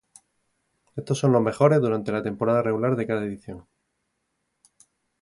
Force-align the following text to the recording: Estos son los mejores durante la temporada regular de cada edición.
Estos 0.95 1.19
son 1.19 1.31
los 1.31 1.43
mejores 1.43 1.79
durante 1.79 2.11
la 2.11 2.23
temporada 2.23 2.63
regular 2.63 2.95
de 2.95 3.05
cada 3.05 3.23
edición. 3.23 3.67